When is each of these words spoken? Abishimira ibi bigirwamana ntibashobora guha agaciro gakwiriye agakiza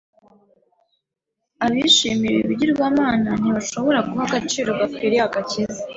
Abishimira 1.65 2.33
ibi 2.37 2.49
bigirwamana 2.49 3.29
ntibashobora 3.39 3.99
guha 4.07 4.23
agaciro 4.29 4.69
gakwiriye 4.79 5.23
agakiza 5.27 5.79